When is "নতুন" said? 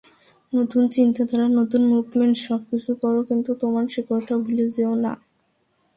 0.53-0.83, 1.59-1.81